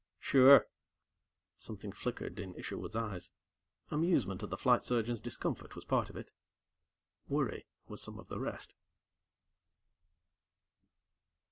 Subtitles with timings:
[0.17, 0.65] "Sure."
[1.57, 3.29] Something flickered in Isherwood's eyes.
[3.91, 6.31] Amusement at the Flight Surgeon's discomfort was part of it.
[7.29, 8.73] Worry was some of the rest.